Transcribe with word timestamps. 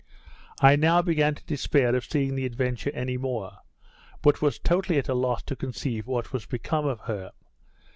I 0.61 0.75
now 0.77 1.03
began 1.03 1.35
to 1.35 1.45
despair 1.45 1.95
of 1.95 2.05
seeing 2.05 2.33
the 2.33 2.47
Adventure 2.47 2.89
any 2.91 3.17
more; 3.17 3.59
but 4.23 4.41
was 4.41 4.57
totally 4.57 4.97
at 4.97 5.09
a 5.09 5.13
loss 5.13 5.43
to 5.43 5.55
conceive 5.55 6.07
what 6.07 6.33
was 6.33 6.47
become 6.47 6.87
of 6.87 7.01
her. 7.01 7.33